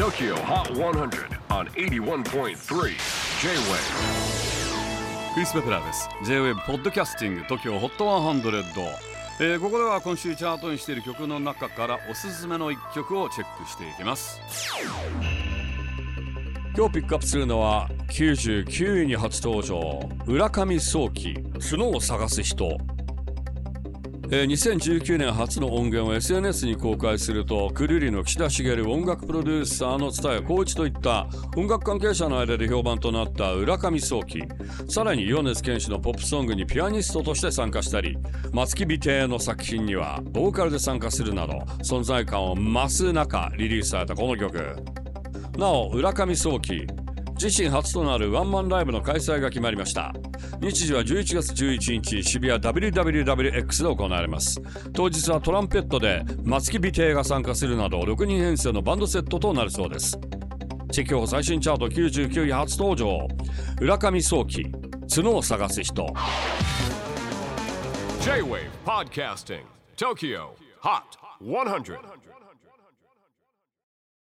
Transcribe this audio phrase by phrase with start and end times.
[0.00, 2.54] TOKYO HOT 100 on 81.3 J-WAVE
[5.34, 6.08] クリス・ベプラーです。
[6.24, 8.86] J-WAVE ポッドキャスティング TOKYO HOT 100、
[9.40, 14.40] えー、ここでは今週チャートにしている曲の中からおすすめの一曲をチェックしていきます。
[16.74, 20.08] 今日ピックアップするのは99位に初登場。
[20.26, 21.34] 浦上早期
[21.70, 22.78] 角を探す人
[24.32, 34.44] え、2019年初の音源を SNS に公開するとクルリの岸田茂音楽プロデューサーの蔦谷浩一といった音楽関係者の間で評判となった浦上早期
[34.88, 38.16] さらに米津玄師のポップソングにピアニストとして参加したり
[38.52, 44.76] 松木美帝の作品にはボーカルで参加するなど存在感を増す中リリースされたこの曲。
[45.58, 46.86] なお浦上早期
[47.42, 50.12] 自身初となるワンマンライブの開催が決まりました。
[50.60, 54.60] 日時は11月11日渋谷 WWWX で行われます。
[54.92, 60.18] 当日はトランペットで松木美帝が参加するなど6人編成のバンドセットとなるそうです。
[60.92, 63.26] 地域法最新チャート99位初登場。
[63.80, 64.70] 浦上早期
[65.08, 66.12] 角を探す人。
[68.20, 69.62] J-WAVE PODCASTING
[69.96, 70.50] TOKYO
[70.82, 71.02] HOT
[71.40, 71.96] 100